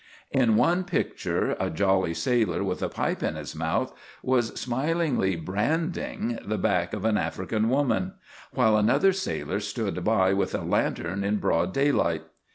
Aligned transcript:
In 0.31 0.55
one 0.55 0.83
picture 0.83 1.55
a 1.59 1.69
jolly 1.69 2.15
sailor 2.15 2.63
with 2.63 2.81
a 2.81 2.89
pipe 2.89 3.21
in 3.21 3.35
his 3.35 3.55
mouth 3.55 3.93
was 4.23 4.59
smilingly 4.59 5.35
branding 5.35 6.39
the 6.43 6.57
back 6.57 6.93
of 6.95 7.05
an 7.05 7.17
African 7.19 7.69
woman, 7.69 8.13
while 8.51 8.77
another 8.77 9.13
sailor 9.13 9.59
stood 9.59 10.03
by 10.03 10.33
with 10.33 10.55
a 10.55 10.61
lantern 10.61 11.23
in 11.23 11.37
broad 11.37 11.71
daylight. 11.71 12.23